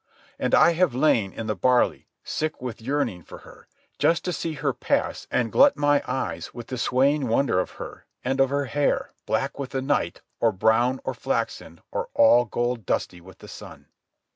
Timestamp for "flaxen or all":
11.13-12.45